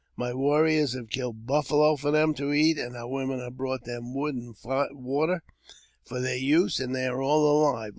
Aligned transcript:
My 0.17 0.33
warriors 0.33 0.93
have 0.95 1.11
killed 1.11 1.45
buffalo 1.45 1.95
for 1.95 2.09
them 2.09 2.33
to 2.33 2.51
eat, 2.51 2.79
and 2.79 2.97
our 2.97 3.07
women 3.07 3.37
have 3.37 3.55
brought 3.55 3.83
them 3.83 4.15
wood 4.15 4.33
and 4.33 4.55
water 4.63 5.43
for 6.05 6.19
their 6.19 6.37
use, 6.37 6.79
and 6.79 6.95
they 6.95 7.05
are 7.05 7.21
all 7.21 7.45
alive. 7.45 7.89